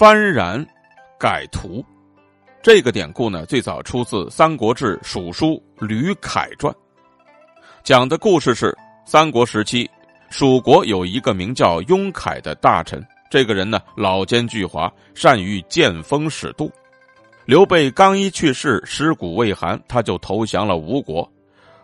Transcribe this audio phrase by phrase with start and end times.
[0.00, 0.66] 幡然
[1.18, 1.84] 改图。
[2.62, 6.72] 这个典故呢，最早出自《三国志·蜀书·吕凯传》，
[7.84, 8.74] 讲的故事是
[9.04, 9.86] 三国时期，
[10.30, 13.06] 蜀国有一个名叫雍凯的大臣。
[13.30, 16.66] 这个人呢，老奸巨猾，善于见风使舵。
[17.44, 21.30] 刘备刚一去世，尸骨未寒，他就投降了吴国。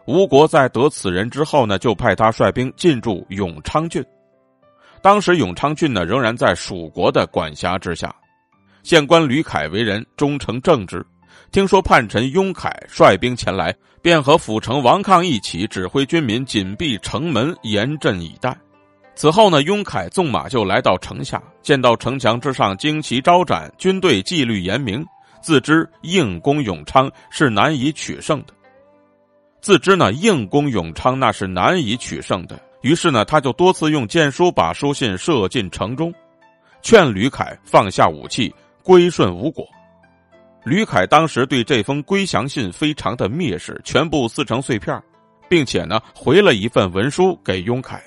[0.06, 4.02] 吴国在得此人之后呢，就派他率兵进驻永昌郡。
[5.06, 8.12] 当时永昌郡呢，仍然在蜀国的管辖之下。
[8.82, 11.06] 县官吕凯为人忠诚正直，
[11.52, 18.58] 听说叛臣雍凯率兵前来，便和府城王抗一起指挥军民紧闭城门，严阵以待。
[19.14, 25.06] 此后呢，雍凯纵马就来到城下，见到城墙之上旌旗招展，军队纪律严明，
[25.40, 28.52] 自知硬攻永昌是难以取胜的。
[29.60, 32.60] 自知呢，硬攻永昌那是难以取胜的。
[32.82, 36.12] 于是呢，他就多次用箭书把书信射进城中，
[36.82, 39.66] 劝吕凯放下武器，归顺吴国。
[40.64, 45.00] 吕凯当时对这封归降信非常的蔑视，全部撕成碎片，
[45.48, 48.02] 并且呢，回了一份文书给雍凯。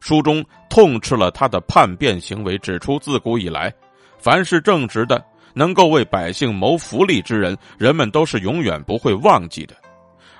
[0.00, 3.72] 书中痛斥了他的叛变行为，指出自古以来，
[4.18, 9.74] 凡是正直的、能够为百姓谋福利之人，人们都是永远不会忘记的；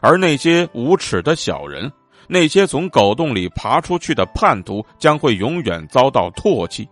[0.01, 1.91] 而那些无耻的小人，
[2.29, 6.89] 那些从狗洞里爬出去的叛徒，将会永远遭到唾弃。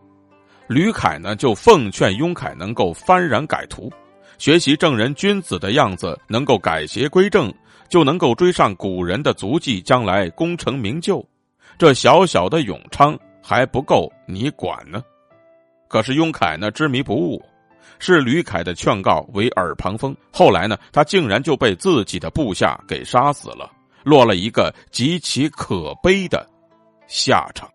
[0.67, 3.93] 吕凯呢，就奉劝雍凯能够幡然改图，
[4.39, 7.53] 学习正人君子的样子，能够改邪归正，
[7.89, 11.23] 就能够追上古人的足迹，将来功成名就。
[11.77, 15.03] 这小小的永昌还不够你管呢，
[15.89, 17.43] 可是雍凯呢执迷不悟，
[17.99, 20.17] 视吕凯的劝告为耳旁风。
[20.33, 23.71] 后来呢，他竟然就被自己的部下给杀死了，
[24.05, 26.49] 落了一个极其可悲的
[27.07, 27.69] 下场。